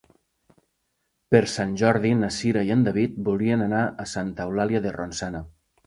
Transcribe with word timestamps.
Per 1.35 1.41
Sant 1.57 1.75
Jordi 1.83 2.15
na 2.23 2.31
Cira 2.39 2.65
i 2.71 2.73
en 2.79 2.89
David 2.91 3.23
voldrien 3.31 3.69
anar 3.71 3.87
a 4.07 4.11
Santa 4.17 4.49
Eulàlia 4.51 4.87
de 4.89 5.01
Ronçana. 5.03 5.49